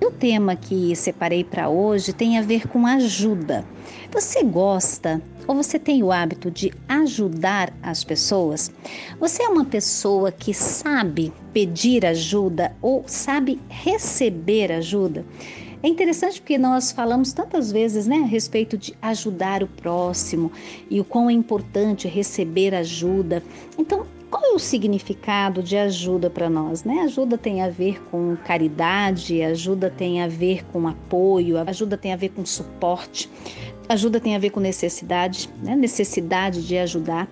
[0.00, 3.64] O tema que separei para hoje tem a ver com ajuda.
[4.12, 8.70] Você gosta ou você tem o hábito de ajudar as pessoas?
[9.18, 15.24] Você é uma pessoa que sabe pedir ajuda ou sabe receber ajuda?
[15.82, 20.50] É interessante porque nós falamos tantas vezes né, a respeito de ajudar o próximo
[20.90, 23.42] e o quão é importante receber ajuda.
[23.78, 26.84] Então, qual é o significado de ajuda para nós?
[26.84, 27.00] Né?
[27.00, 32.16] Ajuda tem a ver com caridade, ajuda tem a ver com apoio, ajuda tem a
[32.16, 33.30] ver com suporte.
[33.88, 35.74] Ajuda tem a ver com necessidade, né?
[35.74, 37.26] necessidade de ajudar.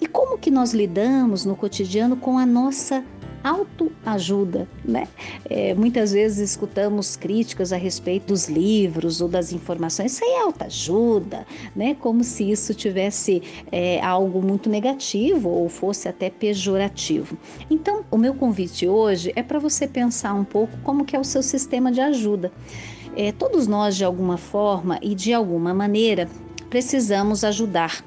[0.00, 3.02] E como que nós lidamos no cotidiano com a nossa
[3.44, 5.06] autoajuda, né?
[5.44, 10.40] É, muitas vezes escutamos críticas a respeito dos livros ou das informações, isso aí é
[10.40, 11.94] autoajuda, né?
[12.00, 17.36] Como se isso tivesse é, algo muito negativo ou fosse até pejorativo.
[17.70, 21.24] Então, o meu convite hoje é para você pensar um pouco como que é o
[21.24, 22.50] seu sistema de ajuda.
[23.14, 26.28] É, todos nós, de alguma forma e de alguma maneira,
[26.70, 28.02] precisamos ajudar.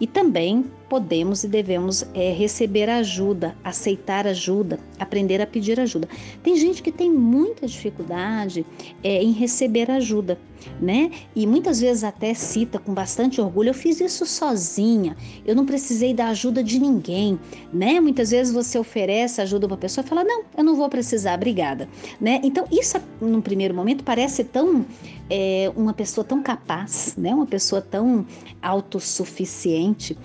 [0.00, 6.08] E também podemos e devemos é, receber ajuda, aceitar ajuda, aprender a pedir ajuda.
[6.42, 8.64] Tem gente que tem muita dificuldade
[9.02, 10.38] é, em receber ajuda,
[10.80, 11.10] né?
[11.34, 16.14] E muitas vezes até cita com bastante orgulho: eu fiz isso sozinha, eu não precisei
[16.14, 17.38] da ajuda de ninguém,
[17.72, 18.00] né?
[18.00, 21.88] Muitas vezes você oferece ajuda a pessoa e fala: não, eu não vou precisar, obrigada,
[22.20, 22.40] né?
[22.42, 24.84] Então isso, num primeiro momento, parece tão
[25.30, 27.34] é, uma pessoa tão capaz, né?
[27.34, 28.26] Uma pessoa tão
[28.62, 30.16] autossuficiente.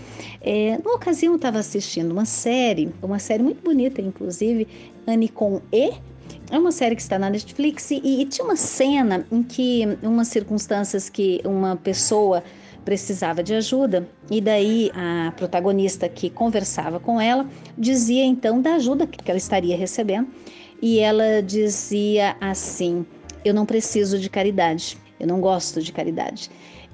[0.41, 4.67] É, é, numa ocasião eu estava assistindo uma série, uma série muito bonita, inclusive,
[5.07, 5.93] Anne com E.
[6.51, 10.27] É uma série que está na Netflix e, e tinha uma cena em que, umas
[10.27, 12.43] circunstâncias que uma pessoa
[12.85, 19.07] precisava de ajuda e daí a protagonista que conversava com ela dizia então da ajuda
[19.07, 20.27] que ela estaria recebendo
[20.79, 23.03] e ela dizia assim:
[23.43, 26.51] Eu não preciso de caridade, eu não gosto de caridade.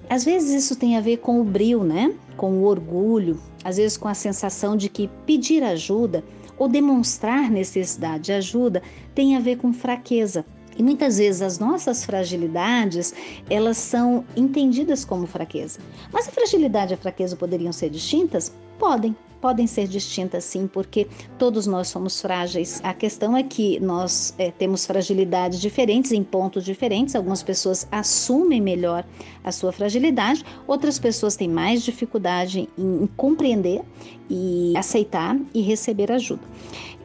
[0.09, 2.15] Às vezes isso tem a ver com o brilho, né?
[2.35, 6.23] Com o orgulho, às vezes com a sensação de que pedir ajuda
[6.57, 8.81] ou demonstrar necessidade de ajuda
[9.13, 10.43] tem a ver com fraqueza.
[10.75, 13.13] E muitas vezes as nossas fragilidades,
[13.49, 15.79] elas são entendidas como fraqueza.
[16.11, 18.51] Mas a fragilidade e a fraqueza poderiam ser distintas?
[18.79, 21.07] Podem, podem ser distintas sim, porque
[21.37, 22.79] todos nós somos frágeis.
[22.83, 27.15] A questão é que nós é, temos fragilidades diferentes em pontos diferentes.
[27.15, 29.05] Algumas pessoas assumem melhor
[29.43, 33.81] a sua fragilidade, outras pessoas têm mais dificuldade em, compreender
[34.29, 36.43] e aceitar e receber ajuda.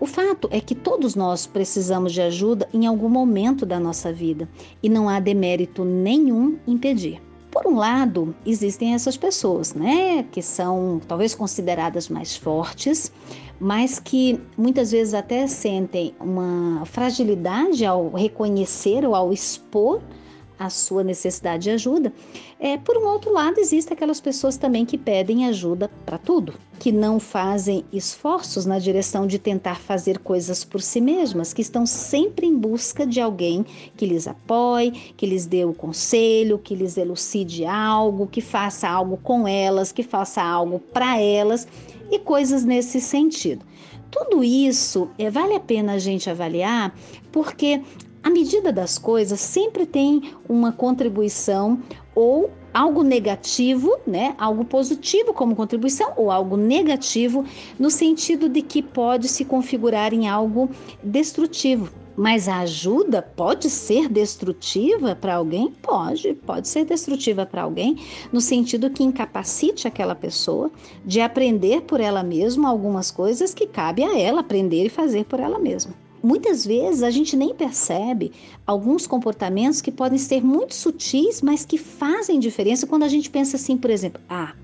[0.00, 4.48] O fato é que todos nós precisamos de ajuda em algum momento da nossa vida
[4.82, 7.22] e não há demérito nenhum em pedir.
[7.54, 13.12] Por um lado, existem essas pessoas, né, que são talvez consideradas mais fortes,
[13.60, 20.02] mas que muitas vezes até sentem uma fragilidade ao reconhecer ou ao expor
[20.58, 22.12] a sua necessidade de ajuda.
[22.58, 26.92] É, por um outro lado, existem aquelas pessoas também que pedem ajuda para tudo, que
[26.92, 32.46] não fazem esforços na direção de tentar fazer coisas por si mesmas, que estão sempre
[32.46, 33.64] em busca de alguém
[33.96, 39.16] que lhes apoie, que lhes dê o conselho, que lhes elucide algo, que faça algo
[39.16, 41.66] com elas, que faça algo para elas
[42.10, 43.64] e coisas nesse sentido.
[44.10, 46.96] Tudo isso é, vale a pena a gente avaliar,
[47.32, 47.82] porque
[48.24, 51.78] a medida das coisas sempre tem uma contribuição
[52.14, 54.34] ou algo negativo, né?
[54.38, 57.44] Algo positivo como contribuição ou algo negativo
[57.78, 60.70] no sentido de que pode se configurar em algo
[61.02, 61.92] destrutivo.
[62.16, 65.74] Mas a ajuda pode ser destrutiva para alguém?
[65.82, 67.98] Pode, pode ser destrutiva para alguém,
[68.32, 70.70] no sentido que incapacite aquela pessoa
[71.04, 75.40] de aprender por ela mesma algumas coisas que cabe a ela aprender e fazer por
[75.40, 76.03] ela mesma.
[76.24, 78.32] Muitas vezes a gente nem percebe
[78.66, 83.56] alguns comportamentos que podem ser muito sutis, mas que fazem diferença quando a gente pensa
[83.56, 84.54] assim, por exemplo, ah,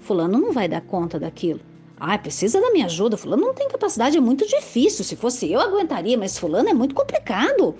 [0.00, 1.60] fulano não vai dar conta daquilo.
[1.98, 3.16] Ah, precisa da minha ajuda.
[3.16, 5.02] Fulano não tem capacidade, é muito difícil.
[5.06, 7.74] Se fosse eu, aguentaria, mas fulano é muito complicado.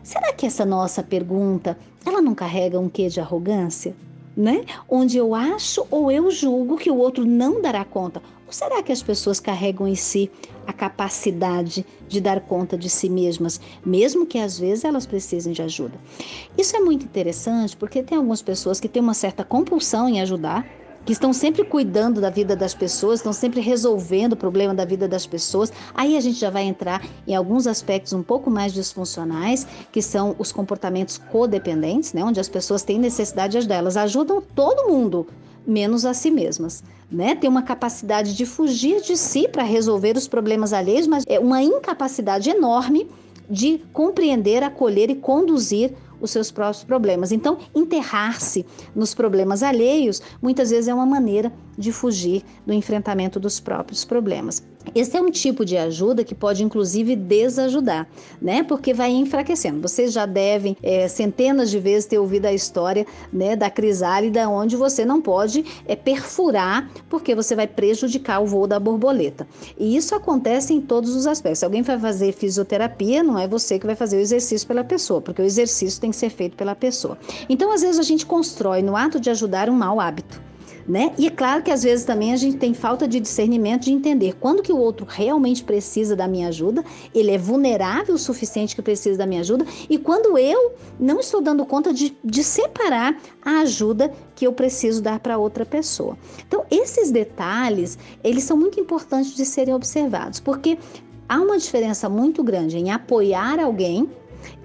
[0.00, 1.76] Será que essa nossa pergunta,
[2.06, 3.96] ela não carrega um quê de arrogância?
[4.36, 4.64] Né?
[4.88, 8.90] Onde eu acho ou eu julgo que o outro não dará conta, ou será que
[8.90, 10.28] as pessoas carregam em si
[10.66, 15.62] a capacidade de dar conta de si mesmas, mesmo que às vezes elas precisem de
[15.62, 15.94] ajuda?
[16.58, 20.66] Isso é muito interessante porque tem algumas pessoas que têm uma certa compulsão em ajudar,
[21.06, 25.06] que estão sempre cuidando da vida das pessoas, estão sempre resolvendo o problema da vida
[25.06, 25.72] das pessoas.
[25.94, 30.34] Aí a gente já vai entrar em alguns aspectos um pouco mais disfuncionais, que são
[30.40, 35.26] os comportamentos codependentes, né, onde as pessoas têm necessidade delas, ajudam todo mundo,
[35.66, 36.82] menos a si mesmas.
[37.10, 37.34] Né?
[37.34, 41.62] Tem uma capacidade de fugir de si para resolver os problemas alheios, mas é uma
[41.62, 43.08] incapacidade enorme
[43.48, 47.32] de compreender, acolher e conduzir os seus próprios problemas.
[47.32, 48.64] Então, enterrar-se
[48.94, 54.62] nos problemas alheios muitas vezes é uma maneira de fugir do enfrentamento dos próprios problemas.
[54.94, 58.08] Esse é um tipo de ajuda que pode, inclusive, desajudar,
[58.40, 58.62] né?
[58.62, 59.80] Porque vai enfraquecendo.
[59.80, 64.76] Vocês já devem, é, centenas de vezes, ter ouvido a história né, da crisálida, onde
[64.76, 69.46] você não pode é, perfurar, porque você vai prejudicar o voo da borboleta.
[69.78, 71.62] E isso acontece em todos os aspectos.
[71.62, 75.42] Alguém vai fazer fisioterapia, não é você que vai fazer o exercício pela pessoa, porque
[75.42, 77.18] o exercício tem que ser feito pela pessoa.
[77.48, 80.49] Então, às vezes, a gente constrói no ato de ajudar um mau hábito
[80.90, 81.12] né?
[81.16, 84.34] E é claro que às vezes também a gente tem falta de discernimento de entender
[84.40, 86.84] quando que o outro realmente precisa da minha ajuda,
[87.14, 91.40] ele é vulnerável o suficiente que precisa da minha ajuda, e quando eu não estou
[91.40, 96.18] dando conta de, de separar a ajuda que eu preciso dar para outra pessoa.
[96.48, 100.76] Então, esses detalhes, eles são muito importantes de serem observados, porque
[101.28, 104.10] há uma diferença muito grande em apoiar alguém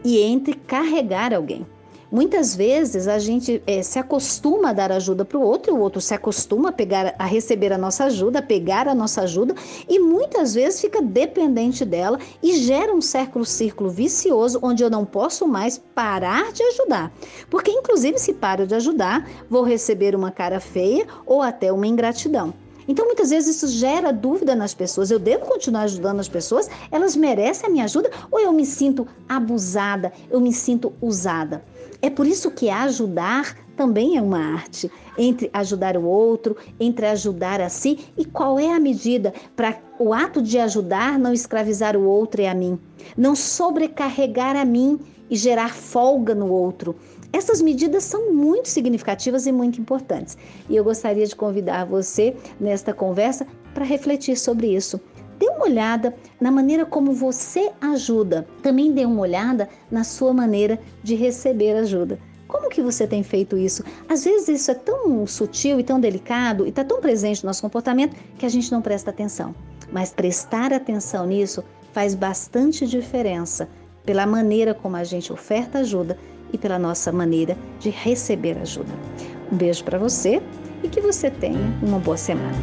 [0.04, 1.68] e entre carregar alguém.
[2.12, 6.00] Muitas vezes a gente é, se acostuma a dar ajuda para o outro, o outro
[6.00, 9.56] se acostuma a, pegar, a receber a nossa ajuda, a pegar a nossa ajuda,
[9.90, 15.04] e muitas vezes fica dependente dela e gera um círculo, círculo vicioso onde eu não
[15.04, 17.12] posso mais parar de ajudar.
[17.50, 22.54] Porque, inclusive, se paro de ajudar, vou receber uma cara feia ou até uma ingratidão.
[22.88, 25.10] Então, muitas vezes isso gera dúvida nas pessoas.
[25.10, 26.70] Eu devo continuar ajudando as pessoas?
[26.92, 28.12] Elas merecem a minha ajuda?
[28.30, 30.14] Ou eu me sinto abusada?
[30.30, 31.64] Eu me sinto usada?
[32.06, 34.92] É por isso que ajudar também é uma arte.
[35.18, 40.14] Entre ajudar o outro, entre ajudar a si e qual é a medida para o
[40.14, 42.78] ato de ajudar não escravizar o outro e a mim,
[43.18, 45.00] não sobrecarregar a mim
[45.32, 46.96] e gerar folga no outro.
[47.34, 50.38] Essas medidas são muito significativas e muito importantes.
[50.70, 55.02] E eu gostaria de convidar você nesta conversa para refletir sobre isso.
[55.38, 58.48] Dê uma olhada na maneira como você ajuda.
[58.62, 62.20] Também dê uma olhada na sua maneira de receber ajuda.
[62.48, 63.84] Como que você tem feito isso?
[64.08, 67.62] Às vezes isso é tão sutil e tão delicado e está tão presente no nosso
[67.62, 69.54] comportamento que a gente não presta atenção.
[69.92, 73.68] Mas prestar atenção nisso faz bastante diferença
[74.06, 76.18] pela maneira como a gente oferta ajuda
[76.54, 78.94] e pela nossa maneira de receber ajuda.
[79.52, 80.42] Um beijo para você
[80.84, 82.56] e que você tenha uma boa semana.